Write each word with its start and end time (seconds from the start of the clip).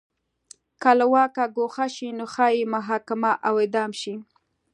که 0.81 0.91
له 0.99 1.05
واکه 1.13 1.43
ګوښه 1.55 1.85
شي 1.95 2.09
نو 2.17 2.25
ښايي 2.33 2.63
محاکمه 2.73 3.31
او 3.47 3.53
اعدام 3.63 3.91
شي. 4.01 4.13